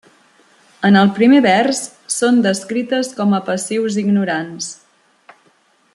[0.87, 1.81] En el primer vers,
[2.15, 4.75] són descrites com a passius ignorants.